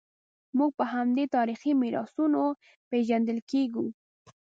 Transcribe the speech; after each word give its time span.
موږ 0.57 0.71
په 0.79 0.85
همدې 0.93 1.25
تاریخي 1.35 1.71
میراثونو 1.81 2.43
پېژندل 2.89 3.39
کېږو. 3.51 3.85